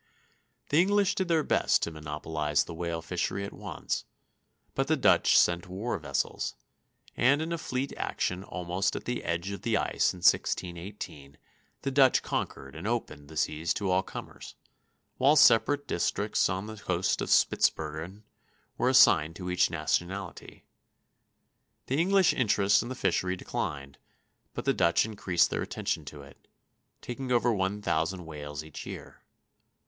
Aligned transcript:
The 0.69 0.81
English 0.81 1.13
did 1.13 1.27
their 1.27 1.43
best 1.43 1.83
to 1.83 1.91
monopolize 1.91 2.63
the 2.63 2.73
whale 2.73 3.03
fishery 3.03 3.45
at 3.45 3.53
once, 3.53 4.03
but 4.73 4.87
the 4.87 4.97
Dutch 4.97 5.37
sent 5.37 5.67
war 5.67 5.99
vessels, 5.99 6.55
and 7.15 7.39
in 7.39 7.51
a 7.51 7.57
fleet 7.59 7.93
action 7.95 8.43
almost 8.43 8.95
at 8.95 9.05
the 9.05 9.23
edge 9.23 9.51
of 9.51 9.61
the 9.61 9.77
ice 9.77 10.11
in 10.11 10.21
1618 10.25 11.37
the 11.83 11.91
Dutch 11.91 12.23
conquered 12.23 12.75
and 12.75 12.87
opened 12.87 13.27
the 13.27 13.37
seas 13.37 13.75
to 13.75 13.91
all 13.91 14.01
comers, 14.01 14.55
while 15.19 15.35
separate 15.35 15.87
districts 15.87 16.49
on 16.49 16.65
the 16.65 16.77
coast 16.77 17.21
of 17.21 17.29
Spitzbergen 17.29 18.23
were 18.79 18.89
assigned 18.89 19.35
to 19.35 19.51
each 19.51 19.69
nationality. 19.69 20.65
The 21.85 22.01
English 22.01 22.33
interest 22.33 22.81
in 22.81 22.89
the 22.89 22.95
fishery 22.95 23.35
declined, 23.35 23.99
but 24.55 24.65
the 24.65 24.73
Dutch 24.73 25.05
increased 25.05 25.51
their 25.51 25.61
attention 25.61 26.05
to 26.05 26.23
it, 26.23 26.47
taking 27.03 27.31
over 27.31 27.53
one 27.53 27.83
thousand 27.83 28.25
whales 28.25 28.63
each 28.63 28.83
year. 28.87 29.21